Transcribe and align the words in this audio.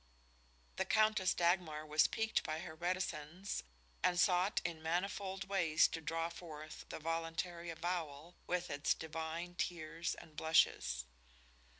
The 0.77 0.85
Countess 0.85 1.35
Dagmar 1.35 1.85
was 1.85 2.07
piqued 2.07 2.41
by 2.41 2.57
her 2.61 2.73
reticence 2.73 3.61
and 4.03 4.19
sought 4.19 4.59
in 4.65 4.81
manifold 4.81 5.47
ways 5.47 5.87
to 5.89 6.01
draw 6.01 6.29
forth 6.29 6.85
the 6.89 6.97
voluntary 6.97 7.69
avowal, 7.69 8.33
with 8.47 8.71
its 8.71 8.95
divine 8.95 9.53
tears 9.53 10.15
and 10.15 10.35
blushes. 10.35 11.05